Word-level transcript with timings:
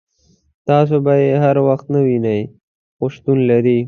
تاسو 0.67 0.95
به 1.05 1.13
یې 1.23 1.33
هر 1.43 1.57
وخت 1.67 1.85
نه 1.93 1.99
وینئ 2.07 2.41
خو 2.95 3.05
شتون 3.15 3.37
لري. 3.49 3.79